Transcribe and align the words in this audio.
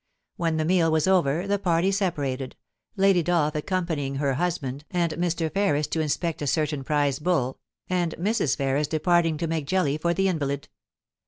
When 0.35 0.57
the 0.57 0.65
meal 0.65 0.91
was 0.91 1.07
over, 1.07 1.45
the 1.45 1.59
party 1.59 1.91
separated, 1.91 2.55
Lady 2.95 3.21
Dolph 3.21 3.53
accompanying 3.53 4.15
her 4.15 4.33
husband 4.33 4.83
and 4.89 5.11
Mr. 5.13 5.53
Ferris 5.53 5.85
to 5.89 5.99
inspect 6.01 6.41
a 6.41 6.47
certain 6.47 6.83
prize 6.83 7.19
bull, 7.19 7.59
and 7.87 8.15
Mrs. 8.17 8.57
Ferris 8.57 8.87
departing 8.87 9.37
to 9.37 9.45
make 9.45 9.67
jelly 9.67 9.99
for 9.99 10.11
the 10.15 10.27
invalid. 10.27 10.69